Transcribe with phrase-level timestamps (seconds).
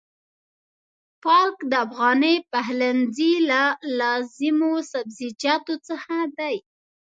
[1.23, 3.61] پالک د افغاني پخلنځي له
[3.99, 6.55] لازمو سبزيجاتو څخه دی.